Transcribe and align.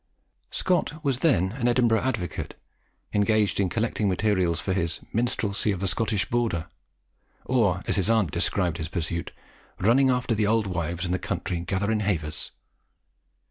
Scott 0.49 0.99
was 1.03 1.19
then 1.19 1.51
an 1.51 1.67
Edinburgh 1.67 2.01
advocate, 2.01 2.55
engaged 3.13 3.59
in 3.59 3.69
collecting 3.69 4.09
materials 4.09 4.59
for 4.59 4.73
his 4.73 4.99
Minstrelsy 5.13 5.71
of 5.71 5.79
the 5.79 5.87
Scottish 5.87 6.27
Border, 6.27 6.67
or, 7.45 7.83
as 7.85 7.97
his 7.97 8.09
aunt 8.09 8.31
described 8.31 8.77
his 8.79 8.89
pursuit, 8.89 9.31
"running 9.79 10.09
after 10.09 10.33
the 10.33 10.47
auld 10.47 10.65
wives 10.65 11.05
of 11.05 11.11
the 11.11 11.19
country 11.19 11.59
gatherin' 11.59 11.99
havers." 11.99 12.49